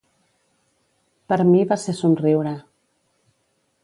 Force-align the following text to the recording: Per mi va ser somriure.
Per 1.33 1.37
mi 1.51 1.61
va 1.73 1.77
ser 1.83 1.95
somriure. 1.99 2.55